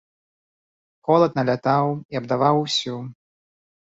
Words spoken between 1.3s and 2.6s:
налятаў і абдаваў